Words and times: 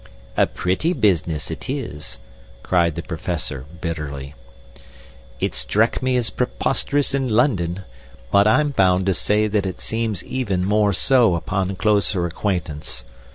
"A 0.35 0.47
pretty 0.47 0.93
business 0.93 1.51
it 1.51 1.69
is!" 1.69 2.17
cried 2.63 2.95
the 2.95 3.03
Professor, 3.03 3.65
bitterly. 3.81 4.33
"It 5.39 5.53
struck 5.53 6.01
me 6.01 6.17
as 6.17 6.31
preposterous 6.31 7.13
in 7.13 7.29
London, 7.29 7.83
but 8.31 8.47
I'm 8.47 8.71
bound 8.71 9.05
to 9.05 9.13
say 9.13 9.45
that 9.47 9.67
it 9.67 9.79
seems 9.79 10.23
even 10.23 10.65
more 10.65 10.91
so 10.91 11.35
upon 11.35 11.75
closer 11.75 12.25
acquaintance. 12.25 13.05